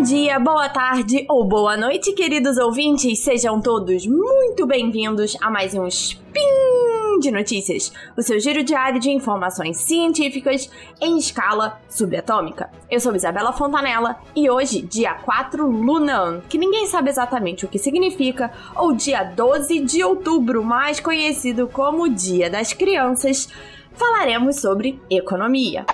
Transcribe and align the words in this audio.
Bom 0.00 0.04
dia, 0.04 0.38
boa 0.38 0.66
tarde 0.66 1.26
ou 1.28 1.44
boa 1.44 1.76
noite, 1.76 2.14
queridos 2.14 2.56
ouvintes. 2.56 3.18
Sejam 3.18 3.60
todos 3.60 4.06
muito 4.06 4.66
bem-vindos 4.66 5.36
a 5.42 5.50
mais 5.50 5.74
um 5.74 5.86
Spin 5.86 7.20
de 7.20 7.30
Notícias, 7.30 7.92
o 8.16 8.22
seu 8.22 8.40
giro 8.40 8.64
diário 8.64 8.98
de 8.98 9.10
informações 9.10 9.76
científicas 9.76 10.70
em 11.02 11.18
escala 11.18 11.78
subatômica. 11.86 12.70
Eu 12.90 12.98
sou 12.98 13.14
Isabela 13.14 13.52
Fontanella 13.52 14.16
e 14.34 14.48
hoje, 14.48 14.80
dia 14.80 15.12
4 15.16 15.70
Lunan, 15.70 16.40
que 16.48 16.56
ninguém 16.56 16.86
sabe 16.86 17.10
exatamente 17.10 17.66
o 17.66 17.68
que 17.68 17.78
significa, 17.78 18.50
ou 18.74 18.94
dia 18.94 19.22
12 19.22 19.80
de 19.80 20.02
outubro, 20.02 20.64
mais 20.64 20.98
conhecido 20.98 21.68
como 21.68 22.08
Dia 22.08 22.48
das 22.48 22.72
Crianças, 22.72 23.50
falaremos 23.92 24.62
sobre 24.62 24.98
economia. 25.10 25.84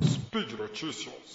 Speed 0.00 0.52
Notícias. 0.52 1.34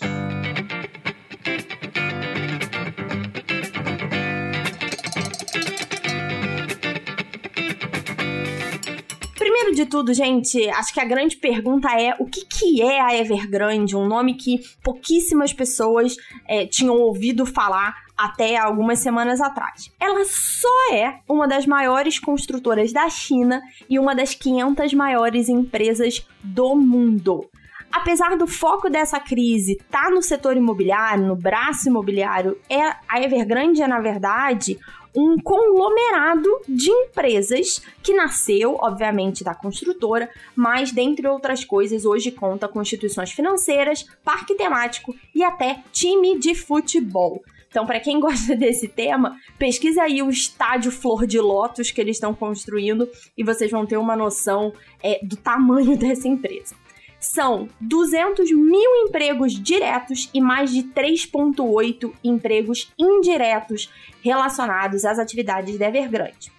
Primeiro 9.70 9.86
de 9.86 9.86
tudo, 9.86 10.14
gente, 10.16 10.68
acho 10.70 10.92
que 10.92 11.00
a 11.00 11.06
grande 11.06 11.38
pergunta 11.38 11.90
é 11.90 12.16
o 12.20 12.26
que, 12.26 12.44
que 12.44 12.82
é 12.82 13.00
a 13.00 13.16
Evergrande, 13.16 13.96
um 13.96 14.08
nome 14.08 14.34
que 14.34 14.60
pouquíssimas 14.84 15.54
pessoas 15.54 16.16
é, 16.48 16.66
tinham 16.66 16.96
ouvido 16.96 17.46
falar 17.46 17.96
até 18.18 18.58
algumas 18.58 18.98
semanas 18.98 19.40
atrás. 19.40 19.92
Ela 20.00 20.26
só 20.26 20.94
é 20.94 21.20
uma 21.30 21.48
das 21.48 21.68
maiores 21.68 22.18
construtoras 22.18 22.92
da 22.92 23.08
China 23.10 23.62
e 23.88 24.00
uma 24.00 24.16
das 24.16 24.34
500 24.34 24.92
maiores 24.96 25.50
empresas 25.50 26.26
do 26.44 26.76
mundo. 26.76 27.48
Apesar 27.92 28.38
do 28.38 28.48
foco 28.48 28.90
dessa 28.90 29.20
crise 29.20 29.74
estar 29.74 30.06
tá 30.06 30.10
no 30.10 30.22
setor 30.22 30.58
imobiliário, 30.58 31.28
no 31.28 31.36
braço 31.36 31.90
imobiliário, 31.90 32.58
é, 32.70 32.82
a 33.08 33.22
Evergrande 33.22 33.82
é, 33.82 33.88
na 33.88 34.00
verdade, 34.00 34.80
um 35.16 35.38
conglomerado 35.38 36.50
de 36.68 36.90
empresas 36.90 37.82
que 38.04 38.14
nasceu, 38.14 38.78
obviamente, 38.80 39.44
da 39.44 39.56
construtora, 39.56 40.30
mas, 40.56 40.92
dentre 40.92 41.28
outras 41.28 41.64
coisas, 41.64 42.06
hoje 42.06 42.32
conta 42.32 42.68
com 42.68 42.82
instituições 42.82 43.32
financeiras, 43.32 44.06
parque 44.24 44.56
temático 44.56 45.16
e 45.34 45.44
até 45.44 45.84
time 45.92 46.38
de 46.38 46.54
futebol. 46.56 47.42
Então, 47.70 47.86
para 47.86 48.00
quem 48.00 48.20
gosta 48.22 48.56
desse 48.56 48.88
tema, 48.88 49.36
pesquise 49.58 50.00
aí 50.00 50.22
o 50.22 50.30
estádio 50.30 50.92
Flor 50.92 51.26
de 51.26 51.40
Lótus 51.40 51.92
que 51.92 52.02
eles 52.02 52.18
estão 52.18 52.34
construindo 52.34 53.10
e 53.38 53.44
vocês 53.44 53.72
vão 53.72 53.86
ter 53.86 53.98
uma 53.98 54.16
noção 54.16 54.74
é, 55.02 55.20
do 55.24 55.36
tamanho 55.36 55.96
dessa 55.98 56.28
empresa 56.28 56.76
são 57.20 57.68
200 57.82 58.52
mil 58.52 58.96
empregos 59.06 59.54
diretos 59.54 60.30
e 60.34 60.40
mais 60.40 60.72
de 60.72 60.84
3,8 60.84 62.14
empregos 62.24 62.92
indiretos 62.98 63.92
relacionados 64.22 65.06
às 65.06 65.20
atividades 65.20 65.78
da 65.78 65.88
Evergrande. 65.88 66.52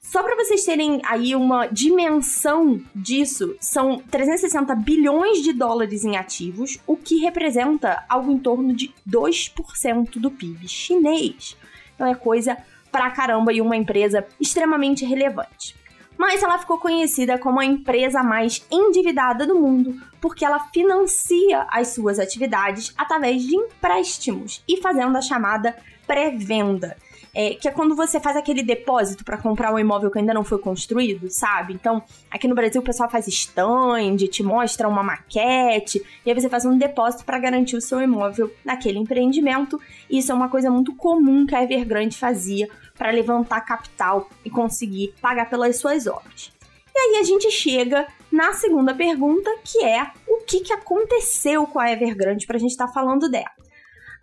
Só 0.00 0.22
para 0.22 0.36
vocês 0.36 0.64
terem 0.64 1.00
aí 1.04 1.34
uma 1.34 1.66
dimensão 1.68 2.82
disso, 2.94 3.56
são 3.60 3.98
360 4.10 4.74
bilhões 4.74 5.42
de 5.42 5.52
dólares 5.52 6.04
em 6.04 6.16
ativos, 6.16 6.78
o 6.86 6.96
que 6.96 7.16
representa 7.18 8.04
algo 8.08 8.30
em 8.30 8.38
torno 8.38 8.74
de 8.74 8.92
2% 9.08 10.18
do 10.18 10.30
PIB 10.30 10.68
chinês. 10.68 11.56
Então 11.94 12.06
é 12.06 12.14
coisa 12.14 12.58
pra 12.90 13.10
caramba 13.10 13.52
e 13.52 13.60
uma 13.60 13.76
empresa 13.76 14.26
extremamente 14.38 15.04
relevante 15.04 15.74
mas 16.22 16.40
ela 16.40 16.56
ficou 16.56 16.78
conhecida 16.78 17.36
como 17.36 17.58
a 17.58 17.64
empresa 17.64 18.22
mais 18.22 18.64
endividada 18.70 19.44
do 19.44 19.56
mundo 19.56 20.00
porque 20.20 20.44
ela 20.44 20.68
financia 20.72 21.66
as 21.68 21.88
suas 21.88 22.20
atividades 22.20 22.94
através 22.96 23.42
de 23.42 23.56
empréstimos 23.56 24.62
e 24.68 24.80
fazendo 24.80 25.18
a 25.18 25.20
chamada 25.20 25.76
pré-venda. 26.06 26.96
É, 27.34 27.54
que 27.54 27.66
é 27.66 27.70
quando 27.70 27.96
você 27.96 28.20
faz 28.20 28.36
aquele 28.36 28.62
depósito 28.62 29.24
para 29.24 29.38
comprar 29.38 29.72
um 29.72 29.78
imóvel 29.78 30.10
que 30.10 30.18
ainda 30.18 30.34
não 30.34 30.44
foi 30.44 30.58
construído, 30.58 31.30
sabe? 31.30 31.72
Então, 31.72 32.02
aqui 32.30 32.46
no 32.46 32.54
Brasil 32.54 32.82
o 32.82 32.84
pessoal 32.84 33.08
faz 33.08 33.26
stand, 33.26 34.18
te 34.30 34.42
mostra 34.42 34.86
uma 34.86 35.02
maquete, 35.02 36.02
e 36.26 36.30
aí 36.30 36.38
você 36.38 36.48
faz 36.50 36.66
um 36.66 36.76
depósito 36.76 37.24
para 37.24 37.38
garantir 37.38 37.74
o 37.74 37.80
seu 37.80 38.02
imóvel 38.02 38.52
naquele 38.62 38.98
empreendimento. 38.98 39.80
E 40.10 40.18
isso 40.18 40.30
é 40.30 40.34
uma 40.34 40.50
coisa 40.50 40.70
muito 40.70 40.94
comum 40.94 41.46
que 41.46 41.54
a 41.54 41.62
Evergrande 41.62 42.18
fazia 42.18 42.68
para 42.98 43.10
levantar 43.10 43.62
capital 43.62 44.28
e 44.44 44.50
conseguir 44.50 45.14
pagar 45.22 45.48
pelas 45.48 45.76
suas 45.76 46.06
obras. 46.06 46.52
E 46.94 46.98
aí 46.98 47.20
a 47.20 47.24
gente 47.24 47.50
chega 47.50 48.06
na 48.30 48.52
segunda 48.52 48.94
pergunta, 48.94 49.50
que 49.64 49.82
é 49.82 50.06
o 50.28 50.44
que, 50.44 50.60
que 50.60 50.72
aconteceu 50.72 51.66
com 51.66 51.78
a 51.78 51.90
Evergrande 51.90 52.46
para 52.46 52.56
a 52.56 52.60
gente 52.60 52.72
estar 52.72 52.88
tá 52.88 52.92
falando 52.92 53.28
dela. 53.30 53.50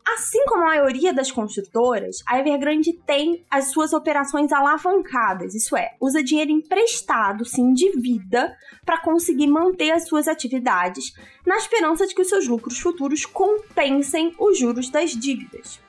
Assim 0.07 0.43
como 0.45 0.63
a 0.63 0.67
maioria 0.67 1.13
das 1.13 1.31
construtoras, 1.31 2.17
a 2.27 2.39
Evergrande 2.39 2.93
tem 3.05 3.45
as 3.49 3.71
suas 3.71 3.93
operações 3.93 4.51
alavancadas, 4.51 5.53
isso 5.53 5.77
é, 5.77 5.95
usa 5.99 6.23
dinheiro 6.23 6.51
emprestado, 6.51 7.45
se 7.45 7.61
endivida, 7.61 8.57
para 8.85 8.99
conseguir 8.99 9.47
manter 9.47 9.91
as 9.91 10.07
suas 10.07 10.27
atividades, 10.27 11.13
na 11.45 11.57
esperança 11.57 12.07
de 12.07 12.15
que 12.15 12.21
os 12.21 12.29
seus 12.29 12.47
lucros 12.47 12.79
futuros 12.79 13.25
compensem 13.25 14.33
os 14.39 14.57
juros 14.57 14.89
das 14.89 15.11
dívidas. 15.11 15.79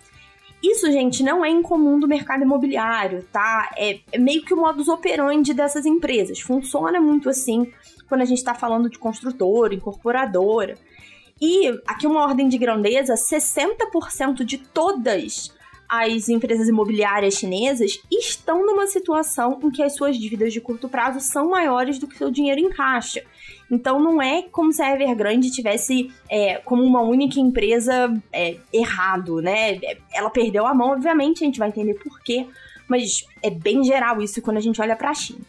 Isso, 0.62 0.92
gente, 0.92 1.22
não 1.22 1.42
é 1.42 1.48
incomum 1.48 1.98
do 1.98 2.06
mercado 2.06 2.42
imobiliário, 2.42 3.25
tá? 3.32 3.71
É, 3.77 4.00
é 4.12 4.19
meio 4.19 4.44
que 4.44 4.53
o 4.53 4.56
modus 4.59 4.88
operandi 4.88 5.54
dessas 5.54 5.87
empresas. 5.87 6.41
Funciona 6.41 7.00
muito 7.00 7.31
assim 7.31 7.72
quando 8.06 8.21
a 8.21 8.27
gente 8.27 8.38
está 8.38 8.53
falando 8.53 8.91
de 8.91 8.98
construtora, 8.98 9.75
incorporadora. 9.75 10.77
E 11.41 11.69
aqui 11.87 12.06
uma 12.06 12.23
ordem 12.23 12.49
de 12.49 12.59
grandeza: 12.59 13.15
60% 13.15 14.45
de 14.45 14.59
todas 14.59 15.53
as 15.91 16.28
empresas 16.28 16.69
imobiliárias 16.69 17.34
chinesas 17.34 18.01
estão 18.09 18.65
numa 18.65 18.87
situação 18.87 19.59
em 19.61 19.71
que 19.71 19.83
as 19.83 19.97
suas 19.97 20.17
dívidas 20.17 20.53
de 20.53 20.61
curto 20.61 20.89
prazo 20.89 21.19
são 21.19 21.51
maiores 21.51 21.99
do 21.99 22.06
que 22.06 22.17
seu 22.17 22.31
dinheiro 22.31 22.61
em 22.61 22.71
caixa. 22.71 23.25
Então 23.69 23.99
não 23.99 24.23
é 24.23 24.43
como 24.43 24.73
se 24.73 24.81
a 24.83 24.93
Evergrande 24.93 25.51
tivesse 25.51 26.12
é, 26.28 26.56
como 26.59 26.84
uma 26.84 27.01
única 27.01 27.41
empresa 27.41 28.12
é, 28.33 28.57
errado, 28.72 29.43
né? 29.43 29.81
Ela 30.12 30.31
perdeu 30.31 30.65
a 30.65 30.72
mão, 30.72 30.91
obviamente, 30.91 31.43
a 31.43 31.47
gente 31.47 31.59
vai 31.59 31.69
entender 31.69 31.95
por 31.95 32.21
quê, 32.21 32.47
mas 32.87 33.25
é 33.43 33.51
bem 33.51 33.83
geral 33.83 34.22
isso 34.22 34.41
quando 34.41 34.59
a 34.59 34.61
gente 34.61 34.81
olha 34.81 34.95
para 34.95 35.11
a 35.11 35.15
China. 35.15 35.41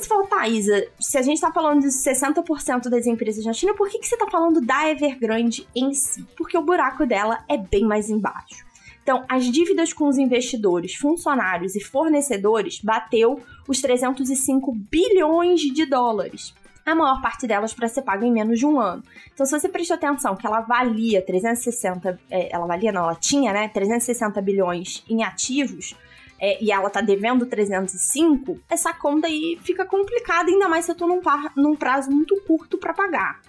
Aí 0.00 0.04
você 0.04 0.08
fala, 0.08 0.26
tá, 0.26 0.48
Isa, 0.48 0.88
se 0.98 1.18
a 1.18 1.22
gente 1.22 1.40
tá 1.40 1.52
falando 1.52 1.80
de 1.82 1.88
60% 1.88 2.88
das 2.88 3.06
empresas 3.06 3.44
na 3.44 3.52
China, 3.52 3.74
por 3.74 3.90
que, 3.90 3.98
que 3.98 4.06
você 4.06 4.16
tá 4.16 4.26
falando 4.30 4.60
da 4.60 4.88
Evergrande 4.88 5.68
em 5.76 5.92
si? 5.92 6.26
Porque 6.38 6.56
o 6.56 6.62
buraco 6.62 7.04
dela 7.04 7.44
é 7.46 7.58
bem 7.58 7.84
mais 7.84 8.08
embaixo. 8.08 8.64
Então, 9.02 9.24
as 9.28 9.44
dívidas 9.44 9.92
com 9.92 10.08
os 10.08 10.16
investidores, 10.16 10.94
funcionários 10.94 11.76
e 11.76 11.80
fornecedores 11.80 12.80
bateu 12.80 13.40
os 13.68 13.82
305 13.82 14.72
bilhões 14.90 15.60
de 15.60 15.84
dólares. 15.84 16.54
A 16.86 16.94
maior 16.94 17.20
parte 17.20 17.46
delas 17.46 17.74
para 17.74 17.86
ser 17.86 18.00
paga 18.00 18.24
em 18.24 18.32
menos 18.32 18.58
de 18.58 18.64
um 18.64 18.80
ano. 18.80 19.02
Então, 19.34 19.44
se 19.44 19.52
você 19.52 19.68
prestou 19.68 19.96
atenção 19.96 20.34
que 20.34 20.46
ela 20.46 20.62
valia 20.62 21.20
360, 21.20 22.18
é, 22.30 22.54
ela 22.54 22.66
valia, 22.66 22.90
não, 22.90 23.02
ela 23.02 23.14
tinha, 23.14 23.52
né, 23.52 23.68
360 23.68 24.40
bilhões 24.40 25.04
em 25.10 25.22
ativos, 25.22 25.94
é, 26.40 26.62
e 26.62 26.72
ela 26.72 26.88
tá 26.88 27.00
devendo 27.00 27.44
305, 27.46 28.58
essa 28.68 28.92
conta 28.94 29.26
aí 29.26 29.58
fica 29.62 29.84
complicada, 29.84 30.50
ainda 30.50 30.68
mais 30.68 30.86
se 30.86 30.92
eu 30.92 30.94
tô 30.96 31.06
num, 31.06 31.20
par, 31.20 31.52
num 31.54 31.76
prazo 31.76 32.10
muito 32.10 32.34
curto 32.46 32.78
para 32.78 32.94
pagar. 32.94 33.40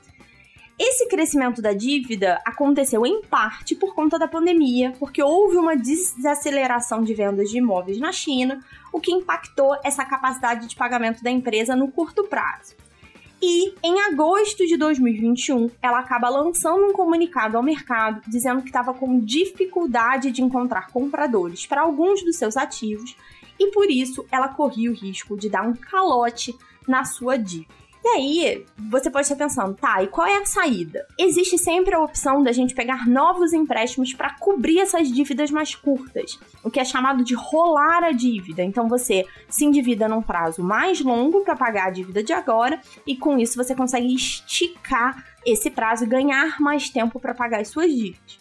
Esse 0.84 1.07
crescimento 1.07 1.62
da 1.62 1.74
dívida 1.74 2.41
aconteceu 2.44 3.06
em 3.06 3.22
parte 3.22 3.75
por 3.75 3.94
conta 3.94 4.18
da 4.18 4.28
pandemia, 4.28 4.94
porque 4.97 5.22
houve 5.22 5.56
uma 5.57 5.78
desaceleração 5.78 7.03
de 7.03 7.13
vendas 7.13 7.51
de 7.51 7.59
imóveis 7.59 8.00
na 8.00 8.12
China, 8.12 8.59
o 8.91 9.00
que 9.00 9.12
impactou 9.12 9.77
essa 9.83 10.04
capacidade 10.04 10.68
de 10.68 10.75
pagamento 10.75 11.24
da 11.24 11.30
empresa 11.30 11.75
no 11.75 11.92
curto 11.92 12.24
prazo. 12.24 12.81
E 13.43 13.73
em 13.81 13.99
agosto 14.01 14.67
de 14.67 14.77
2021, 14.77 15.71
ela 15.81 15.99
acaba 15.99 16.29
lançando 16.29 16.85
um 16.85 16.93
comunicado 16.93 17.57
ao 17.57 17.63
mercado 17.63 18.21
dizendo 18.27 18.61
que 18.61 18.67
estava 18.67 18.93
com 18.93 19.19
dificuldade 19.19 20.31
de 20.31 20.43
encontrar 20.43 20.91
compradores 20.91 21.65
para 21.65 21.81
alguns 21.81 22.23
dos 22.23 22.35
seus 22.35 22.55
ativos 22.55 23.15
e 23.59 23.71
por 23.71 23.89
isso 23.89 24.23
ela 24.31 24.47
corria 24.47 24.91
o 24.91 24.93
risco 24.93 25.35
de 25.35 25.49
dar 25.49 25.67
um 25.67 25.73
calote 25.73 26.55
na 26.88 27.03
sua 27.03 27.35
dívida. 27.35 27.81
E 28.03 28.07
aí, 28.07 28.65
você 28.89 29.12
pode 29.12 29.25
estar 29.25 29.36
pensando, 29.36 29.75
tá, 29.75 30.01
e 30.01 30.07
qual 30.07 30.25
é 30.25 30.38
a 30.38 30.45
saída? 30.45 31.06
Existe 31.19 31.56
sempre 31.57 31.94
a 31.94 32.00
opção 32.00 32.42
da 32.42 32.51
gente 32.51 32.74
pegar 32.74 33.07
novos 33.07 33.53
empréstimos 33.53 34.12
para 34.12 34.33
cobrir 34.39 34.80
essas 34.80 35.07
dívidas 35.12 35.51
mais 35.51 35.75
curtas, 35.75 36.39
o 36.63 36.71
que 36.71 36.80
é 36.80 36.83
chamado 36.83 37.24
de 37.24 37.36
rolar 37.36 38.03
a 38.03 38.12
dívida. 38.12 38.63
Então 38.63 38.89
você 38.89 39.24
se 39.48 39.65
endivida 39.65 40.09
num 40.09 40.21
prazo 40.21 40.63
mais 40.63 41.00
longo 41.00 41.42
para 41.42 41.56
pagar 41.56 41.88
a 41.88 41.92
dívida 41.92 42.24
de 42.24 42.33
agora, 42.33 42.81
e 43.06 43.15
com 43.15 43.38
isso 43.38 43.56
você 43.56 43.75
consegue 43.75 44.15
esticar 44.15 45.24
esse 45.45 45.69
prazo 45.69 46.03
e 46.03 46.07
ganhar 46.07 46.59
mais 46.59 46.89
tempo 46.89 47.19
para 47.19 47.36
pagar 47.36 47.62
as 47.62 47.68
suas 47.68 47.92
dívidas. 47.92 48.39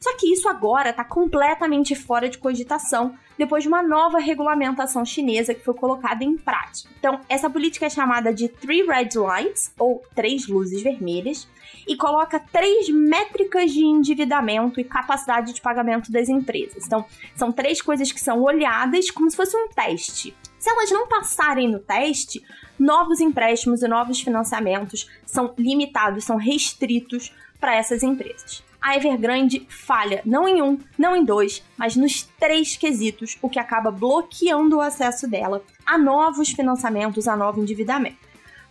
Só 0.00 0.16
que 0.18 0.30
isso 0.32 0.48
agora 0.48 0.90
está 0.90 1.02
completamente 1.02 1.94
fora 1.94 2.28
de 2.28 2.36
cogitação, 2.36 3.14
depois 3.38 3.62
de 3.62 3.68
uma 3.68 3.82
nova 3.82 4.18
regulamentação 4.18 5.04
chinesa 5.04 5.54
que 5.54 5.64
foi 5.64 5.74
colocada 5.74 6.24
em 6.24 6.36
prática. 6.36 6.90
Então, 6.98 7.20
essa 7.28 7.50
política 7.50 7.86
é 7.86 7.90
chamada 7.90 8.32
de 8.32 8.48
Three 8.48 8.82
Red 8.82 9.10
Lines, 9.14 9.72
ou 9.78 10.02
Três 10.14 10.46
Luzes 10.46 10.82
Vermelhas, 10.82 11.48
e 11.86 11.96
coloca 11.96 12.38
três 12.40 12.88
métricas 12.88 13.72
de 13.72 13.84
endividamento 13.84 14.80
e 14.80 14.84
capacidade 14.84 15.52
de 15.52 15.60
pagamento 15.60 16.10
das 16.10 16.28
empresas. 16.28 16.86
Então, 16.86 17.04
são 17.36 17.52
três 17.52 17.82
coisas 17.82 18.10
que 18.10 18.20
são 18.20 18.42
olhadas 18.42 19.10
como 19.10 19.30
se 19.30 19.36
fosse 19.36 19.56
um 19.56 19.68
teste. 19.68 20.34
Se 20.58 20.70
elas 20.70 20.90
não 20.90 21.06
passarem 21.06 21.68
no 21.68 21.78
teste, 21.78 22.42
novos 22.78 23.20
empréstimos 23.20 23.82
e 23.82 23.88
novos 23.88 24.20
financiamentos 24.20 25.10
são 25.26 25.52
limitados, 25.58 26.24
são 26.24 26.36
restritos 26.36 27.34
para 27.60 27.74
essas 27.74 28.02
empresas. 28.02 28.62
A 28.84 28.98
Evergrande 28.98 29.66
falha 29.66 30.20
não 30.26 30.46
em 30.46 30.60
um, 30.60 30.78
não 30.98 31.16
em 31.16 31.24
dois, 31.24 31.64
mas 31.74 31.96
nos 31.96 32.24
três 32.38 32.76
quesitos, 32.76 33.38
o 33.40 33.48
que 33.48 33.58
acaba 33.58 33.90
bloqueando 33.90 34.76
o 34.76 34.80
acesso 34.82 35.26
dela 35.26 35.62
a 35.86 35.96
novos 35.96 36.50
financiamentos, 36.50 37.26
a 37.26 37.34
novo 37.34 37.62
endividamento. 37.62 38.18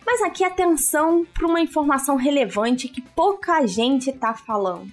Mas 0.06 0.22
aqui 0.22 0.44
atenção 0.44 1.26
para 1.34 1.48
uma 1.48 1.60
informação 1.60 2.14
relevante 2.14 2.86
que 2.86 3.00
pouca 3.00 3.66
gente 3.66 4.10
está 4.10 4.34
falando. 4.34 4.86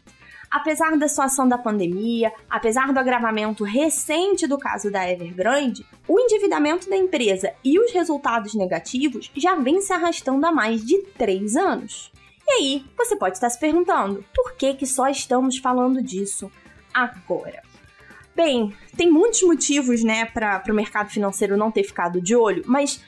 Apesar 0.50 0.97
da 0.97 1.07
situação 1.07 1.47
da 1.47 1.56
pandemia, 1.56 2.33
apesar 2.50 2.91
do 2.91 3.00
agravamento 3.00 3.63
recente 3.63 4.47
do 4.47 4.57
caso 4.57 4.89
da 4.89 5.07
Evergrande, 5.07 5.85
o 6.07 6.19
endividamento 6.19 6.89
da 6.89 6.97
empresa 6.97 7.53
e 7.63 7.79
os 7.79 7.91
resultados 7.91 8.56
negativos 8.56 9.29
já 9.35 9.53
vêm 9.53 9.81
se 9.81 9.94
arrastando 9.94 10.47
há 10.47 10.51
mais 10.51 10.83
de 10.83 10.97
três 11.15 11.56
anos. 11.56 12.12
E 12.51 12.53
aí, 12.53 12.86
você 12.98 13.15
pode 13.15 13.38
estar 13.38 13.50
se 13.50 13.57
perguntando, 13.57 14.25
por 14.36 14.56
que, 14.56 14.74
que 14.74 14.86
só 14.86 15.07
estamos 15.07 15.57
falando 15.57 16.03
disso 16.03 16.51
agora? 16.94 17.63
Bem, 18.36 18.75
tem 18.98 19.09
muitos 19.09 19.42
motivos, 19.42 20.03
né, 20.03 20.25
para 20.25 20.62
o 20.69 20.74
mercado 20.74 21.09
financeiro 21.09 21.56
não 21.56 21.71
ter 21.71 21.86
ficado 21.86 22.19
de 22.19 22.36
olho, 22.36 22.62
mas 22.68 23.01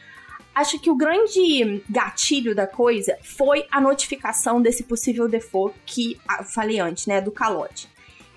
acho 0.55 0.79
que 0.79 0.89
o 0.89 0.95
grande 0.95 1.83
gatilho 1.89 2.55
da 2.55 2.65
coisa 2.65 3.17
foi 3.21 3.67
a 3.69 3.81
notificação 3.81 4.61
desse 4.61 4.83
possível 4.83 5.27
default 5.27 5.77
que 5.85 6.17
eu 6.39 6.45
falei 6.45 6.79
antes, 6.79 7.05
né, 7.05 7.19
do 7.19 7.31
calote. 7.31 7.89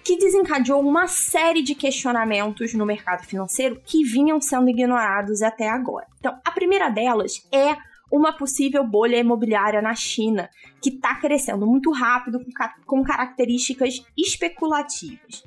Que 0.02 0.18
desencadeou 0.18 0.80
uma 0.80 1.06
série 1.06 1.62
de 1.62 1.76
questionamentos 1.76 2.74
no 2.74 2.84
mercado 2.84 3.24
financeiro 3.24 3.80
que 3.84 4.02
vinham 4.02 4.40
sendo 4.40 4.68
ignorados 4.68 5.40
até 5.40 5.68
agora. 5.68 6.08
Então, 6.18 6.36
a 6.44 6.50
primeira 6.50 6.88
delas 6.88 7.46
é 7.52 7.76
uma 8.10 8.32
possível 8.32 8.84
bolha 8.84 9.16
imobiliária 9.16 9.82
na 9.82 9.94
China, 9.94 10.48
que 10.82 10.90
está 10.90 11.14
crescendo 11.16 11.66
muito 11.66 11.90
rápido 11.90 12.40
com, 12.84 13.02
características 13.02 14.04
especulativas. 14.16 15.44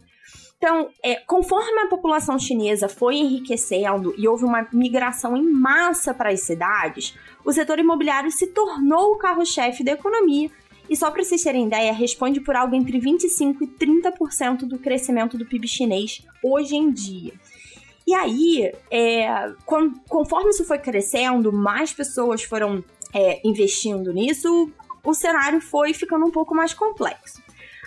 Então, 0.57 0.89
é, 1.01 1.15
conforme 1.15 1.79
a 1.79 1.87
população 1.87 2.37
chinesa 2.37 2.89
foi 2.89 3.15
enriquecendo 3.15 4.13
e 4.17 4.27
houve 4.27 4.43
uma 4.43 4.67
migração 4.73 5.37
em 5.37 5.49
massa 5.49 6.13
para 6.13 6.31
as 6.31 6.41
cidades, 6.41 7.17
o 7.45 7.53
setor 7.53 7.79
imobiliário 7.79 8.29
se 8.29 8.47
tornou 8.47 9.13
o 9.13 9.17
carro-chefe 9.17 9.85
da 9.85 9.93
economia 9.93 10.51
e 10.89 10.95
só 10.95 11.11
para 11.11 11.23
vocês 11.23 11.43
terem 11.43 11.67
ideia, 11.67 11.93
responde 11.93 12.41
por 12.41 12.55
algo 12.55 12.75
entre 12.75 12.99
25% 12.99 13.61
e 13.61 13.67
30% 13.67 14.65
do 14.65 14.79
crescimento 14.79 15.37
do 15.37 15.45
PIB 15.45 15.67
chinês 15.67 16.25
hoje 16.43 16.75
em 16.75 16.91
dia. 16.91 17.33
E 18.09 18.13
aí, 18.15 18.73
é, 18.89 19.53
conforme 20.07 20.49
isso 20.49 20.65
foi 20.65 20.79
crescendo, 20.79 21.53
mais 21.53 21.93
pessoas 21.93 22.41
foram 22.41 22.83
é, 23.13 23.39
investindo 23.47 24.11
nisso, 24.11 24.71
o 25.03 25.13
cenário 25.13 25.61
foi 25.61 25.93
ficando 25.93 26.25
um 26.25 26.31
pouco 26.31 26.55
mais 26.55 26.73
complexo. 26.73 27.39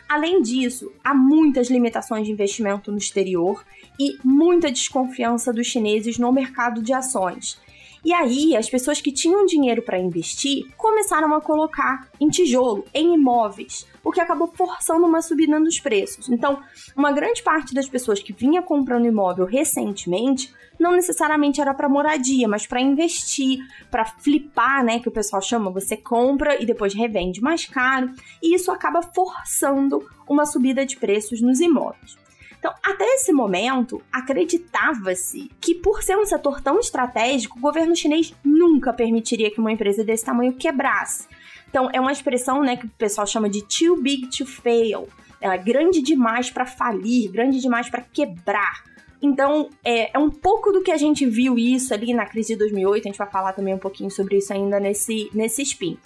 Além 0.08 0.40
disso, 0.40 0.92
há 1.02 1.12
muitas 1.12 1.68
limitações 1.68 2.24
de 2.24 2.32
investimento 2.32 2.92
no 2.92 2.98
exterior 2.98 3.64
e 3.98 4.16
muita 4.22 4.70
desconfiança 4.70 5.52
dos 5.52 5.66
chineses 5.66 6.18
no 6.18 6.30
mercado 6.30 6.80
de 6.80 6.92
ações. 6.92 7.60
E 8.04 8.12
aí, 8.12 8.56
as 8.56 8.68
pessoas 8.68 9.00
que 9.00 9.12
tinham 9.12 9.46
dinheiro 9.46 9.82
para 9.82 9.98
investir 9.98 10.66
começaram 10.76 11.34
a 11.34 11.40
colocar 11.40 12.08
em 12.20 12.28
tijolo, 12.28 12.84
em 12.92 13.14
imóveis, 13.14 13.86
o 14.02 14.10
que 14.10 14.20
acabou 14.20 14.48
forçando 14.48 15.06
uma 15.06 15.22
subida 15.22 15.60
nos 15.60 15.78
preços. 15.78 16.28
Então, 16.28 16.60
uma 16.96 17.12
grande 17.12 17.42
parte 17.42 17.72
das 17.72 17.88
pessoas 17.88 18.20
que 18.20 18.32
vinha 18.32 18.60
comprando 18.60 19.06
imóvel 19.06 19.46
recentemente 19.46 20.52
não 20.80 20.92
necessariamente 20.92 21.60
era 21.60 21.72
para 21.72 21.88
moradia, 21.88 22.48
mas 22.48 22.66
para 22.66 22.80
investir, 22.80 23.60
para 23.88 24.04
flipar, 24.04 24.84
né, 24.84 24.98
que 24.98 25.08
o 25.08 25.12
pessoal 25.12 25.40
chama, 25.40 25.70
você 25.70 25.96
compra 25.96 26.60
e 26.60 26.66
depois 26.66 26.92
revende 26.92 27.40
mais 27.40 27.66
caro, 27.66 28.10
e 28.42 28.54
isso 28.54 28.70
acaba 28.72 29.00
forçando 29.00 30.04
uma 30.28 30.44
subida 30.44 30.84
de 30.84 30.96
preços 30.96 31.40
nos 31.40 31.60
imóveis. 31.60 32.21
Então, 32.62 32.72
até 32.80 33.04
esse 33.14 33.32
momento, 33.32 34.00
acreditava-se 34.12 35.50
que, 35.60 35.74
por 35.74 36.00
ser 36.00 36.16
um 36.16 36.24
setor 36.24 36.60
tão 36.60 36.78
estratégico, 36.78 37.58
o 37.58 37.60
governo 37.60 37.96
chinês 37.96 38.32
nunca 38.44 38.92
permitiria 38.92 39.50
que 39.50 39.58
uma 39.58 39.72
empresa 39.72 40.04
desse 40.04 40.24
tamanho 40.24 40.52
quebrasse. 40.52 41.26
Então, 41.68 41.90
é 41.92 42.00
uma 42.00 42.12
expressão 42.12 42.62
né, 42.62 42.76
que 42.76 42.86
o 42.86 42.90
pessoal 42.90 43.26
chama 43.26 43.50
de 43.50 43.62
too 43.62 44.00
big 44.00 44.28
to 44.28 44.46
fail. 44.46 45.08
É 45.40 45.58
grande 45.58 46.00
demais 46.00 46.50
para 46.50 46.64
falir, 46.64 47.32
grande 47.32 47.58
demais 47.58 47.90
para 47.90 48.00
quebrar. 48.00 48.84
Então, 49.20 49.68
é, 49.82 50.16
é, 50.16 50.18
um 50.20 50.30
pouco 50.30 50.70
do 50.70 50.84
que 50.84 50.92
a 50.92 50.96
gente 50.96 51.26
viu 51.26 51.58
isso 51.58 51.92
ali 51.92 52.14
na 52.14 52.26
crise 52.26 52.52
de 52.52 52.60
2008. 52.60 53.02
A 53.02 53.08
gente 53.08 53.18
vai 53.18 53.28
falar 53.28 53.54
também 53.54 53.74
um 53.74 53.78
pouquinho 53.78 54.08
sobre 54.08 54.36
isso 54.36 54.52
ainda 54.52 54.78
nesse, 54.78 55.28
nesse 55.34 55.62
spin. 55.62 55.98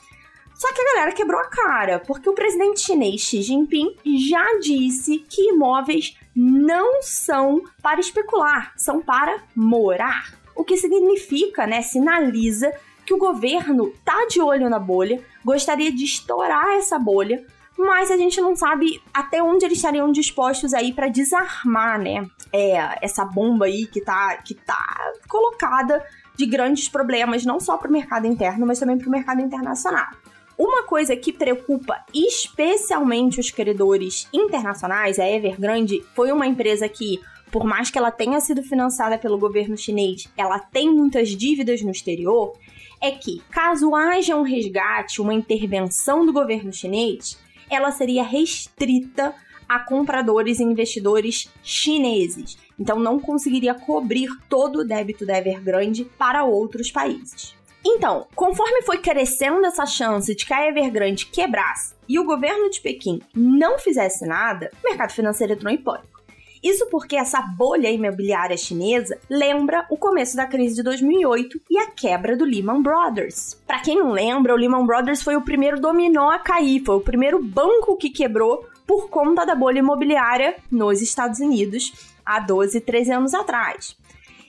Só 0.54 0.72
que 0.72 0.80
a 0.80 0.94
galera 0.94 1.12
quebrou 1.12 1.38
a 1.38 1.48
cara, 1.48 1.98
porque 1.98 2.30
o 2.30 2.34
presidente 2.34 2.80
chinês 2.80 3.20
Xi 3.20 3.42
Jinping 3.42 3.94
já 4.16 4.58
disse 4.58 5.18
que 5.18 5.50
imóveis 5.50 6.16
não 6.36 7.02
são 7.02 7.62
para 7.82 7.98
especular, 7.98 8.72
são 8.76 9.00
para 9.00 9.38
morar. 9.54 10.34
O 10.54 10.62
que 10.62 10.76
significa, 10.76 11.66
né, 11.66 11.80
sinaliza 11.80 12.70
que 13.06 13.14
o 13.14 13.18
governo 13.18 13.92
tá 14.04 14.26
de 14.28 14.40
olho 14.40 14.68
na 14.68 14.78
bolha, 14.78 15.22
gostaria 15.42 15.90
de 15.90 16.04
estourar 16.04 16.76
essa 16.76 16.98
bolha, 16.98 17.42
mas 17.78 18.10
a 18.10 18.16
gente 18.16 18.40
não 18.40 18.54
sabe 18.54 19.02
até 19.14 19.42
onde 19.42 19.64
eles 19.64 19.78
estariam 19.78 20.10
dispostos 20.10 20.74
aí 20.74 20.92
para 20.92 21.08
desarmar, 21.08 21.98
né, 21.98 22.26
é, 22.52 22.98
essa 23.00 23.24
bomba 23.24 23.66
aí 23.66 23.86
que 23.86 24.00
tá, 24.00 24.36
que 24.38 24.54
tá 24.54 25.12
colocada 25.28 26.04
de 26.36 26.44
grandes 26.44 26.88
problemas, 26.88 27.46
não 27.46 27.58
só 27.58 27.78
para 27.78 27.88
o 27.88 27.92
mercado 27.92 28.26
interno, 28.26 28.66
mas 28.66 28.78
também 28.78 28.98
para 28.98 29.08
o 29.08 29.10
mercado 29.10 29.40
internacional. 29.40 30.06
Uma 30.58 30.84
coisa 30.84 31.14
que 31.14 31.34
preocupa 31.34 32.02
especialmente 32.14 33.38
os 33.38 33.50
credores 33.50 34.26
internacionais, 34.32 35.18
a 35.18 35.28
Evergrande 35.28 36.02
foi 36.14 36.32
uma 36.32 36.46
empresa 36.46 36.88
que, 36.88 37.20
por 37.52 37.64
mais 37.64 37.90
que 37.90 37.98
ela 37.98 38.10
tenha 38.10 38.40
sido 38.40 38.62
financiada 38.62 39.18
pelo 39.18 39.38
governo 39.38 39.76
chinês, 39.76 40.26
ela 40.34 40.58
tem 40.58 40.90
muitas 40.90 41.28
dívidas 41.28 41.82
no 41.82 41.90
exterior, 41.90 42.54
é 43.02 43.10
que, 43.10 43.42
caso 43.50 43.94
haja 43.94 44.34
um 44.34 44.42
resgate, 44.42 45.20
uma 45.20 45.34
intervenção 45.34 46.24
do 46.24 46.32
governo 46.32 46.72
chinês, 46.72 47.38
ela 47.70 47.90
seria 47.90 48.22
restrita 48.22 49.34
a 49.68 49.78
compradores 49.78 50.58
e 50.58 50.62
investidores 50.62 51.52
chineses. 51.62 52.56
Então 52.78 52.98
não 52.98 53.20
conseguiria 53.20 53.74
cobrir 53.74 54.30
todo 54.48 54.80
o 54.80 54.84
débito 54.84 55.26
da 55.26 55.36
Evergrande 55.36 56.04
para 56.16 56.44
outros 56.44 56.90
países. 56.90 57.54
Então, 57.88 58.26
conforme 58.34 58.82
foi 58.82 58.98
crescendo 58.98 59.64
essa 59.64 59.86
chance 59.86 60.34
de 60.34 60.44
que 60.44 60.52
a 60.52 60.66
Evergrande 60.66 61.24
quebrasse 61.26 61.94
e 62.08 62.18
o 62.18 62.24
governo 62.24 62.68
de 62.68 62.80
Pequim 62.80 63.22
não 63.32 63.78
fizesse 63.78 64.26
nada, 64.26 64.72
o 64.82 64.88
mercado 64.88 65.12
financeiro 65.12 65.52
entrou 65.52 65.72
em 65.72 65.76
pânico. 65.76 66.20
Isso 66.60 66.88
porque 66.90 67.14
essa 67.14 67.40
bolha 67.40 67.88
imobiliária 67.88 68.56
chinesa 68.56 69.16
lembra 69.30 69.86
o 69.88 69.96
começo 69.96 70.36
da 70.36 70.48
crise 70.48 70.74
de 70.74 70.82
2008 70.82 71.60
e 71.70 71.78
a 71.78 71.86
quebra 71.86 72.36
do 72.36 72.44
Lehman 72.44 72.82
Brothers. 72.82 73.54
Para 73.64 73.78
quem 73.78 73.94
não 73.94 74.10
lembra, 74.10 74.52
o 74.52 74.56
Lehman 74.56 74.84
Brothers 74.84 75.22
foi 75.22 75.36
o 75.36 75.44
primeiro 75.44 75.80
dominó 75.80 76.30
a 76.30 76.40
cair, 76.40 76.82
foi 76.84 76.96
o 76.96 77.00
primeiro 77.00 77.40
banco 77.40 77.96
que 77.96 78.10
quebrou 78.10 78.66
por 78.84 79.08
conta 79.08 79.46
da 79.46 79.54
bolha 79.54 79.78
imobiliária 79.78 80.56
nos 80.68 81.00
Estados 81.00 81.38
Unidos 81.38 81.92
há 82.24 82.40
12, 82.40 82.80
13 82.80 83.12
anos 83.12 83.32
atrás. 83.32 83.96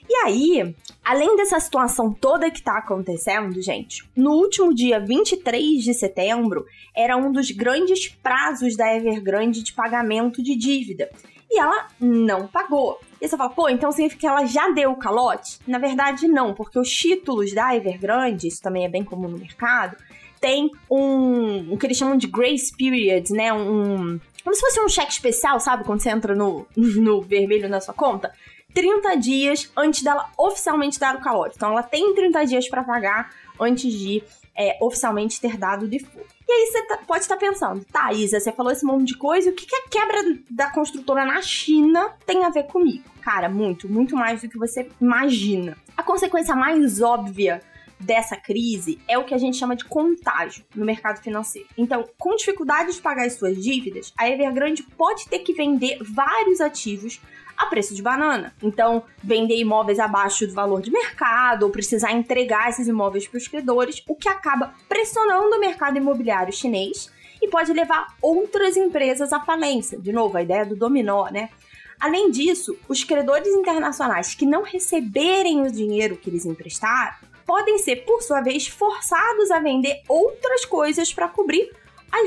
E 0.08 0.14
aí, 0.24 0.74
além 1.04 1.36
dessa 1.36 1.60
situação 1.60 2.12
toda 2.12 2.50
que 2.50 2.62
tá 2.62 2.78
acontecendo, 2.78 3.60
gente, 3.60 4.08
no 4.16 4.32
último 4.32 4.74
dia 4.74 4.98
23 4.98 5.84
de 5.84 5.92
setembro 5.92 6.64
era 6.96 7.16
um 7.16 7.30
dos 7.30 7.50
grandes 7.50 8.08
prazos 8.08 8.74
da 8.74 8.94
Evergrande 8.94 9.62
de 9.62 9.74
pagamento 9.74 10.42
de 10.42 10.56
dívida. 10.56 11.10
E 11.50 11.58
ela 11.58 11.88
não 12.00 12.46
pagou. 12.46 12.98
E 13.20 13.28
você 13.28 13.36
fala, 13.36 13.50
pô, 13.50 13.68
então 13.68 13.90
significa 13.92 14.20
que 14.20 14.26
ela 14.26 14.46
já 14.46 14.70
deu 14.70 14.92
o 14.92 14.96
calote? 14.96 15.58
Na 15.66 15.78
verdade, 15.78 16.26
não, 16.26 16.54
porque 16.54 16.78
os 16.78 16.88
títulos 16.88 17.52
da 17.52 17.74
Evergrande, 17.76 18.48
isso 18.48 18.62
também 18.62 18.84
é 18.84 18.88
bem 18.88 19.04
comum 19.04 19.28
no 19.28 19.38
mercado, 19.38 19.96
tem 20.40 20.70
um, 20.90 21.72
o 21.72 21.76
que 21.76 21.86
eles 21.86 21.96
chamam 21.96 22.16
de 22.16 22.26
grace 22.26 22.74
period, 22.76 23.30
né? 23.30 23.52
Um, 23.52 24.20
como 24.44 24.54
se 24.54 24.60
fosse 24.60 24.80
um 24.80 24.88
cheque 24.88 25.12
especial, 25.12 25.58
sabe? 25.58 25.84
Quando 25.84 26.00
você 26.00 26.10
entra 26.10 26.34
no, 26.34 26.66
no 26.76 27.20
vermelho 27.20 27.68
na 27.68 27.80
sua 27.80 27.94
conta 27.94 28.32
30 28.72 29.16
dias 29.16 29.70
antes 29.76 30.02
dela 30.02 30.30
oficialmente 30.36 30.98
dar 30.98 31.16
o 31.16 31.20
calote. 31.20 31.56
Então 31.56 31.70
ela 31.70 31.82
tem 31.82 32.14
30 32.14 32.44
dias 32.44 32.68
para 32.68 32.84
pagar 32.84 33.30
antes 33.60 33.92
de 33.92 34.22
é, 34.56 34.76
oficialmente 34.80 35.40
ter 35.40 35.56
dado 35.56 35.84
o 35.84 35.88
default. 35.88 36.28
E 36.48 36.52
aí 36.52 36.66
você 36.66 36.82
tá, 36.86 36.98
pode 37.06 37.20
estar 37.20 37.36
pensando, 37.36 37.84
tá, 37.84 38.12
Isa, 38.12 38.40
você 38.40 38.50
falou 38.50 38.72
esse 38.72 38.84
monte 38.84 39.08
de 39.08 39.16
coisa, 39.16 39.50
o 39.50 39.52
que, 39.52 39.66
que 39.66 39.76
a 39.76 39.88
quebra 39.88 40.38
da 40.50 40.70
construtora 40.70 41.24
na 41.24 41.40
China 41.42 42.10
tem 42.26 42.44
a 42.44 42.50
ver 42.50 42.64
comigo? 42.64 43.04
Cara, 43.22 43.48
muito, 43.48 43.88
muito 43.88 44.16
mais 44.16 44.42
do 44.42 44.48
que 44.48 44.58
você 44.58 44.88
imagina. 45.00 45.76
A 45.96 46.02
consequência 46.02 46.56
mais 46.56 47.00
óbvia 47.00 47.62
dessa 48.00 48.36
crise 48.36 48.98
é 49.08 49.18
o 49.18 49.24
que 49.24 49.34
a 49.34 49.38
gente 49.38 49.56
chama 49.56 49.76
de 49.76 49.84
contágio 49.84 50.64
no 50.74 50.84
mercado 50.84 51.20
financeiro. 51.22 51.68
Então, 51.76 52.08
com 52.18 52.34
dificuldade 52.36 52.94
de 52.94 53.00
pagar 53.00 53.26
as 53.26 53.34
suas 53.34 53.62
dívidas, 53.62 54.12
a 54.16 54.28
Evergrande 54.28 54.82
pode 54.82 55.28
ter 55.28 55.40
que 55.40 55.52
vender 55.52 55.98
vários 56.02 56.60
ativos 56.60 57.20
a 57.58 57.66
preço 57.66 57.94
de 57.94 58.00
banana. 58.00 58.54
Então, 58.62 59.02
vender 59.22 59.56
imóveis 59.56 59.98
abaixo 59.98 60.46
do 60.46 60.54
valor 60.54 60.80
de 60.80 60.92
mercado 60.92 61.64
ou 61.64 61.70
precisar 61.70 62.12
entregar 62.12 62.70
esses 62.70 62.86
imóveis 62.86 63.26
para 63.26 63.38
os 63.38 63.48
credores, 63.48 64.02
o 64.06 64.14
que 64.14 64.28
acaba 64.28 64.72
pressionando 64.88 65.56
o 65.56 65.60
mercado 65.60 65.96
imobiliário 65.96 66.52
chinês 66.52 67.10
e 67.42 67.48
pode 67.48 67.72
levar 67.72 68.14
outras 68.22 68.76
empresas 68.76 69.32
à 69.32 69.40
falência. 69.40 69.98
De 69.98 70.12
novo, 70.12 70.36
a 70.36 70.42
ideia 70.42 70.64
do 70.64 70.76
dominó, 70.76 71.28
né? 71.30 71.50
Além 71.98 72.30
disso, 72.30 72.78
os 72.88 73.02
credores 73.02 73.48
internacionais 73.48 74.34
que 74.34 74.46
não 74.46 74.62
receberem 74.62 75.62
o 75.62 75.72
dinheiro 75.72 76.16
que 76.16 76.30
eles 76.30 76.46
emprestaram 76.46 77.16
podem 77.44 77.78
ser, 77.78 78.04
por 78.04 78.22
sua 78.22 78.40
vez, 78.40 78.68
forçados 78.68 79.50
a 79.50 79.58
vender 79.58 80.02
outras 80.08 80.64
coisas 80.64 81.12
para 81.12 81.28
cobrir 81.28 81.72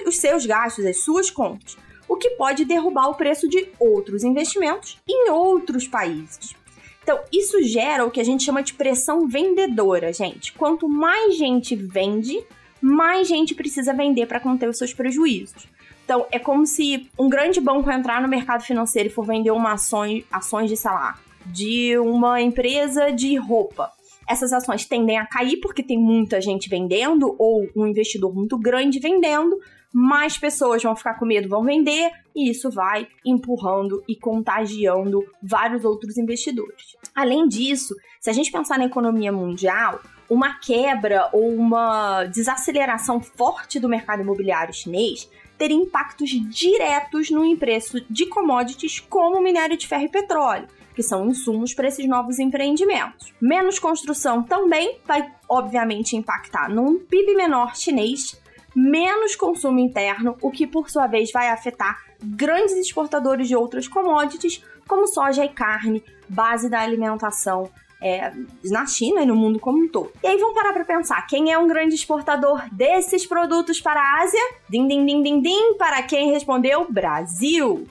os 0.05 0.17
seus 0.17 0.45
gastos, 0.45 0.85
as 0.85 0.97
suas 0.97 1.29
contas 1.29 1.77
o 2.11 2.17
que 2.17 2.31
pode 2.31 2.65
derrubar 2.65 3.07
o 3.07 3.15
preço 3.15 3.47
de 3.47 3.69
outros 3.79 4.25
investimentos 4.25 4.99
em 5.07 5.29
outros 5.29 5.87
países. 5.87 6.53
Então, 7.01 7.17
isso 7.31 7.63
gera 7.63 8.05
o 8.05 8.11
que 8.11 8.19
a 8.19 8.23
gente 8.23 8.43
chama 8.43 8.61
de 8.61 8.73
pressão 8.73 9.29
vendedora, 9.29 10.11
gente. 10.11 10.51
Quanto 10.51 10.89
mais 10.89 11.37
gente 11.37 11.73
vende, 11.73 12.37
mais 12.81 13.29
gente 13.29 13.55
precisa 13.55 13.93
vender 13.93 14.25
para 14.25 14.41
conter 14.41 14.67
os 14.67 14.77
seus 14.77 14.93
prejuízos. 14.93 15.69
Então, 16.03 16.25
é 16.31 16.37
como 16.37 16.65
se 16.65 17.09
um 17.17 17.29
grande 17.29 17.61
banco 17.61 17.89
entrar 17.89 18.21
no 18.21 18.27
mercado 18.27 18.63
financeiro 18.63 19.07
e 19.07 19.11
for 19.11 19.25
vender 19.25 19.51
uma 19.51 19.71
ações, 19.71 20.25
ações 20.29 20.69
de, 20.69 20.75
sei 20.75 20.91
lá, 20.91 21.17
de 21.45 21.97
uma 21.97 22.41
empresa 22.41 23.09
de 23.09 23.37
roupa. 23.37 23.89
Essas 24.29 24.51
ações 24.51 24.83
tendem 24.83 25.17
a 25.17 25.25
cair 25.25 25.61
porque 25.61 25.81
tem 25.81 25.97
muita 25.97 26.41
gente 26.41 26.67
vendendo 26.67 27.33
ou 27.39 27.69
um 27.73 27.87
investidor 27.87 28.35
muito 28.35 28.57
grande 28.57 28.99
vendendo, 28.99 29.57
mais 29.93 30.37
pessoas 30.37 30.81
vão 30.81 30.95
ficar 30.95 31.15
com 31.15 31.25
medo, 31.25 31.49
vão 31.49 31.63
vender, 31.63 32.11
e 32.35 32.49
isso 32.49 32.69
vai 32.69 33.07
empurrando 33.25 34.03
e 34.07 34.15
contagiando 34.15 35.23
vários 35.41 35.83
outros 35.83 36.17
investidores. 36.17 36.95
Além 37.13 37.47
disso, 37.47 37.93
se 38.19 38.29
a 38.29 38.33
gente 38.33 38.51
pensar 38.51 38.77
na 38.77 38.85
economia 38.85 39.31
mundial, 39.31 39.99
uma 40.29 40.57
quebra 40.59 41.29
ou 41.33 41.53
uma 41.53 42.23
desaceleração 42.23 43.19
forte 43.19 43.79
do 43.79 43.89
mercado 43.89 44.21
imobiliário 44.21 44.73
chinês 44.73 45.29
teria 45.57 45.77
impactos 45.77 46.29
diretos 46.49 47.29
no 47.29 47.55
preço 47.55 48.01
de 48.09 48.25
commodities 48.25 48.99
como 48.99 49.41
minério 49.41 49.77
de 49.77 49.87
ferro 49.87 50.05
e 50.05 50.09
petróleo, 50.09 50.67
que 50.95 51.03
são 51.03 51.27
insumos 51.27 51.73
para 51.73 51.87
esses 51.87 52.07
novos 52.07 52.39
empreendimentos. 52.39 53.31
Menos 53.39 53.77
construção 53.77 54.41
também 54.41 54.97
vai, 55.05 55.31
obviamente, 55.47 56.15
impactar 56.15 56.67
num 56.67 56.97
PIB 56.97 57.35
menor 57.35 57.75
chinês 57.75 58.40
menos 58.75 59.35
consumo 59.35 59.79
interno, 59.79 60.37
o 60.41 60.51
que 60.51 60.65
por 60.65 60.89
sua 60.89 61.07
vez 61.07 61.31
vai 61.31 61.49
afetar 61.49 62.03
grandes 62.23 62.75
exportadores 62.75 63.47
de 63.47 63.55
outras 63.55 63.87
commodities, 63.87 64.63
como 64.87 65.07
soja 65.07 65.45
e 65.45 65.49
carne, 65.49 66.03
base 66.27 66.69
da 66.69 66.79
alimentação 66.79 67.69
é, 68.01 68.31
na 68.65 68.85
China 68.85 69.21
e 69.21 69.25
no 69.25 69.35
mundo 69.35 69.59
como 69.59 69.83
um 69.83 69.87
todo. 69.87 70.11
E 70.23 70.27
aí 70.27 70.37
vamos 70.37 70.55
parar 70.55 70.73
para 70.73 70.83
pensar, 70.83 71.25
quem 71.27 71.51
é 71.51 71.57
um 71.57 71.67
grande 71.67 71.95
exportador 71.95 72.61
desses 72.71 73.25
produtos 73.25 73.79
para 73.79 74.01
a 74.01 74.23
Ásia? 74.23 74.41
Din, 74.67 74.87
din, 74.87 75.05
din, 75.05 75.21
din, 75.21 75.41
din, 75.41 75.73
para 75.77 76.01
quem 76.01 76.31
respondeu 76.31 76.87
Brasil. 76.89 77.87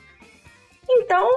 Então, 0.89 1.29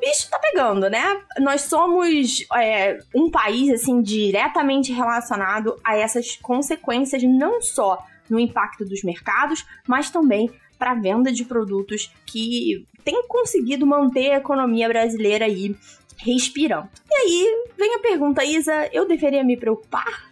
bicho 0.00 0.30
tá 0.30 0.38
pegando, 0.38 0.88
né? 0.88 1.20
Nós 1.40 1.62
somos 1.62 2.46
é, 2.54 2.98
um 3.14 3.28
país, 3.28 3.70
assim, 3.70 4.00
diretamente 4.00 4.92
relacionado 4.92 5.76
a 5.84 5.96
essas 5.96 6.36
consequências, 6.36 7.22
não 7.24 7.60
só 7.60 7.98
no 8.30 8.38
impacto 8.38 8.84
dos 8.84 9.02
mercados, 9.02 9.66
mas 9.86 10.10
também 10.10 10.50
para 10.78 10.92
a 10.92 10.94
venda 10.94 11.30
de 11.30 11.44
produtos 11.44 12.10
que 12.24 12.86
têm 13.04 13.26
conseguido 13.26 13.86
manter 13.86 14.32
a 14.32 14.36
economia 14.38 14.88
brasileira 14.88 15.44
aí 15.44 15.76
respirando. 16.16 16.88
E 17.10 17.14
aí 17.14 17.64
vem 17.76 17.94
a 17.94 17.98
pergunta, 17.98 18.44
Isa, 18.44 18.88
eu 18.92 19.06
deveria 19.06 19.44
me 19.44 19.56
preocupar? 19.56 20.30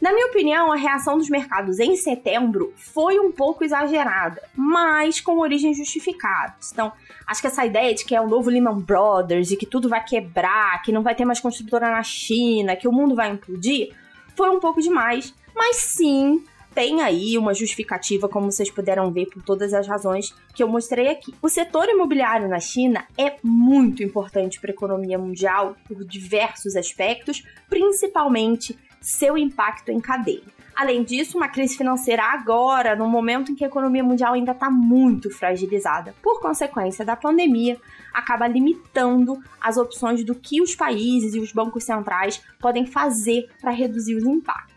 Na 0.00 0.12
minha 0.12 0.26
opinião, 0.26 0.70
a 0.70 0.76
reação 0.76 1.16
dos 1.16 1.30
mercados 1.30 1.78
em 1.78 1.96
setembro 1.96 2.72
foi 2.76 3.18
um 3.18 3.32
pouco 3.32 3.64
exagerada, 3.64 4.42
mas 4.54 5.20
com 5.20 5.40
origens 5.40 5.78
justificadas. 5.78 6.70
Então, 6.70 6.92
acho 7.26 7.40
que 7.40 7.46
essa 7.46 7.64
ideia 7.64 7.94
de 7.94 8.04
que 8.04 8.14
é 8.14 8.20
o 8.20 8.28
novo 8.28 8.50
Lehman 8.50 8.80
Brothers 8.80 9.50
e 9.50 9.56
que 9.56 9.64
tudo 9.64 9.88
vai 9.88 10.04
quebrar, 10.04 10.82
que 10.82 10.92
não 10.92 11.02
vai 11.02 11.14
ter 11.14 11.24
mais 11.24 11.40
construtora 11.40 11.90
na 11.90 12.02
China, 12.02 12.76
que 12.76 12.86
o 12.86 12.92
mundo 12.92 13.14
vai 13.14 13.30
implodir, 13.30 13.94
foi 14.36 14.50
um 14.50 14.60
pouco 14.60 14.82
demais. 14.82 15.34
Mas 15.54 15.76
sim, 15.76 16.44
tem 16.76 17.00
aí 17.00 17.38
uma 17.38 17.54
justificativa, 17.54 18.28
como 18.28 18.52
vocês 18.52 18.70
puderam 18.70 19.10
ver, 19.10 19.30
por 19.30 19.42
todas 19.42 19.72
as 19.72 19.88
razões 19.88 20.34
que 20.54 20.62
eu 20.62 20.68
mostrei 20.68 21.08
aqui. 21.08 21.34
O 21.40 21.48
setor 21.48 21.88
imobiliário 21.88 22.46
na 22.48 22.60
China 22.60 23.06
é 23.16 23.36
muito 23.42 24.02
importante 24.02 24.60
para 24.60 24.70
a 24.70 24.74
economia 24.74 25.18
mundial 25.18 25.74
por 25.88 26.04
diversos 26.04 26.76
aspectos, 26.76 27.42
principalmente 27.66 28.78
seu 29.00 29.38
impacto 29.38 29.90
em 29.90 29.98
cadeia. 29.98 30.42
Além 30.74 31.02
disso, 31.02 31.38
uma 31.38 31.48
crise 31.48 31.78
financeira 31.78 32.22
agora, 32.22 32.94
no 32.94 33.08
momento 33.08 33.50
em 33.50 33.54
que 33.54 33.64
a 33.64 33.68
economia 33.68 34.04
mundial 34.04 34.34
ainda 34.34 34.52
está 34.52 34.70
muito 34.70 35.30
fragilizada, 35.30 36.14
por 36.22 36.42
consequência 36.42 37.06
da 37.06 37.16
pandemia, 37.16 37.80
acaba 38.12 38.46
limitando 38.46 39.42
as 39.58 39.78
opções 39.78 40.22
do 40.22 40.34
que 40.34 40.60
os 40.60 40.74
países 40.74 41.34
e 41.34 41.40
os 41.40 41.52
bancos 41.52 41.84
centrais 41.84 42.42
podem 42.60 42.84
fazer 42.84 43.48
para 43.62 43.70
reduzir 43.70 44.14
os 44.14 44.24
impactos. 44.24 44.75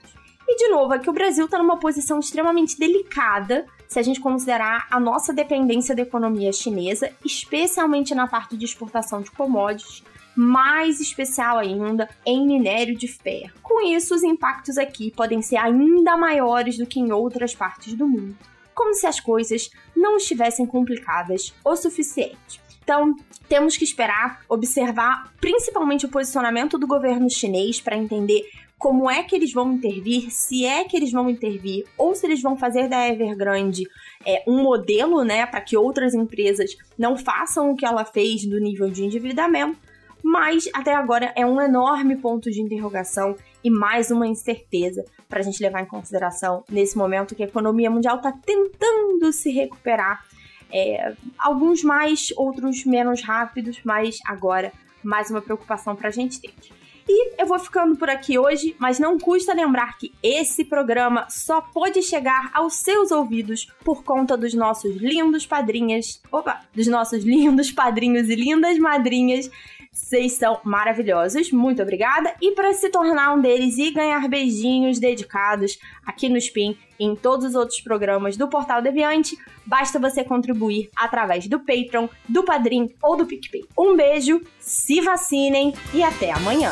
E, 0.52 0.56
de 0.56 0.68
novo, 0.68 0.92
aqui 0.92 1.08
o 1.08 1.14
Brasil 1.14 1.46
está 1.46 1.60
numa 1.60 1.78
posição 1.78 2.20
extremamente 2.20 2.76
delicada 2.76 3.68
se 3.88 4.00
a 4.00 4.02
gente 4.02 4.20
considerar 4.20 4.88
a 4.90 5.00
nossa 5.00 5.32
dependência 5.32 5.96
da 5.96 6.02
economia 6.02 6.52
chinesa, 6.52 7.12
especialmente 7.24 8.16
na 8.16 8.28
parte 8.28 8.58
de 8.58 8.66
exportação 8.66 9.22
de 9.22 9.30
commodities, 9.30 10.04
mais 10.36 11.00
especial 11.00 11.60
ainda 11.60 12.10
em 12.26 12.48
minério 12.48 12.98
de 12.98 13.08
ferro. 13.08 13.54
Com 13.62 13.80
isso, 13.86 14.16
os 14.16 14.24
impactos 14.24 14.80
aqui 14.80 15.12
podem 15.12 15.40
ser 15.40 15.58
ainda 15.58 16.18
maiores 16.18 16.80
do 16.80 16.88
que 16.88 17.00
em 17.00 17.12
outras 17.12 17.54
partes 17.54 17.94
do 17.94 18.08
mundo, 18.08 18.36
como 18.74 18.96
se 18.96 19.06
as 19.06 19.20
coisas 19.20 19.70
não 19.96 20.18
estivessem 20.18 20.66
complicadas 20.66 21.54
o 21.64 21.76
suficiente. 21.76 22.60
Então, 22.84 23.16
temos 23.48 23.78
que 23.78 23.84
esperar, 23.84 24.42
observar 24.50 25.32
principalmente 25.40 26.08
o 26.08 26.10
posicionamento 26.10 26.76
do 26.76 26.88
governo 26.88 27.30
chinês 27.30 27.80
para 27.80 27.96
entender 27.96 28.50
como 28.80 29.12
é 29.12 29.22
que 29.24 29.36
eles 29.36 29.52
vão 29.52 29.74
intervir, 29.74 30.32
se 30.32 30.66
é 30.66 30.86
que 30.86 30.96
eles 30.96 31.12
vão 31.12 31.30
intervir, 31.30 31.86
ou 31.98 32.16
se 32.16 32.26
eles 32.26 32.42
vão 32.42 32.56
fazer 32.56 32.88
da 32.88 33.10
Evergrande 33.10 33.84
é, 34.26 34.42
um 34.48 34.64
modelo, 34.64 35.22
né, 35.26 35.46
para 35.46 35.60
que 35.60 35.76
outras 35.76 36.14
empresas 36.14 36.78
não 36.98 37.18
façam 37.18 37.70
o 37.70 37.76
que 37.76 37.86
ela 37.86 38.06
fez 38.06 38.46
do 38.46 38.58
nível 38.58 38.90
de 38.90 39.04
endividamento. 39.04 39.78
Mas 40.24 40.70
até 40.74 40.96
agora 40.96 41.34
é 41.36 41.46
um 41.46 41.62
enorme 41.62 42.16
ponto 42.16 42.50
de 42.50 42.62
interrogação 42.62 43.36
e 43.64 43.70
mais 43.70 44.12
uma 44.12 44.28
incerteza 44.28 45.04
para 45.28 45.40
a 45.40 45.44
gente 45.44 45.62
levar 45.62 45.82
em 45.82 45.86
consideração 45.86 46.64
nesse 46.70 46.98
momento 46.98 47.36
que 47.36 47.44
a 47.44 47.48
economia 47.48 47.90
mundial 47.90 48.18
está 48.18 48.32
tentando 48.32 49.32
se 49.34 49.52
recuperar. 49.52 50.26
É, 50.72 51.16
alguns 51.38 51.84
mais, 51.84 52.32
outros 52.38 52.86
menos 52.86 53.22
rápidos, 53.24 53.82
mas 53.84 54.20
agora 54.26 54.72
mais 55.04 55.30
uma 55.30 55.42
preocupação 55.42 55.96
para 55.96 56.10
a 56.10 56.12
gente 56.12 56.40
ter. 56.40 56.79
E 57.12 57.42
eu 57.42 57.48
vou 57.48 57.58
ficando 57.58 57.96
por 57.96 58.08
aqui 58.08 58.38
hoje, 58.38 58.76
mas 58.78 59.00
não 59.00 59.18
custa 59.18 59.52
lembrar 59.52 59.98
que 59.98 60.14
esse 60.22 60.64
programa 60.64 61.26
só 61.28 61.60
pode 61.60 62.04
chegar 62.04 62.52
aos 62.54 62.76
seus 62.76 63.10
ouvidos 63.10 63.66
por 63.84 64.04
conta 64.04 64.38
dos 64.38 64.54
nossos 64.54 64.96
lindos 64.96 65.44
padrinhas. 65.44 66.22
Opa! 66.32 66.62
Dos 66.72 66.86
nossos 66.86 67.24
lindos 67.24 67.72
padrinhos 67.72 68.30
e 68.30 68.36
lindas 68.36 68.78
madrinhas 68.78 69.50
vocês 70.00 70.34
são 70.34 70.60
maravilhosos, 70.64 71.52
muito 71.52 71.82
obrigada. 71.82 72.34
E 72.42 72.52
para 72.54 72.74
se 72.74 72.90
tornar 72.90 73.34
um 73.34 73.42
deles 73.42 73.78
e 73.78 73.92
ganhar 73.92 74.28
beijinhos 74.28 74.98
dedicados 74.98 75.78
aqui 76.06 76.30
no 76.30 76.38
Spin 76.38 76.76
e 77.00 77.06
em 77.06 77.16
todos 77.16 77.46
os 77.46 77.56
outros 77.56 77.80
programas 77.82 78.36
do 78.36 78.48
Portal 78.48 78.82
Deviante, 78.82 79.38
basta 79.66 80.00
você 80.00 80.24
contribuir 80.24 80.90
através 80.96 81.48
do 81.48 81.60
Patreon, 81.60 82.08
do 82.28 82.44
Padrim 82.44 82.90
ou 83.04 83.16
do 83.16 83.26
PicPay. 83.26 83.66
Um 83.78 83.96
beijo, 83.96 84.42
se 84.60 85.00
vacinem 85.02 85.74
e 85.94 86.02
até 86.02 86.32
amanhã. 86.32 86.72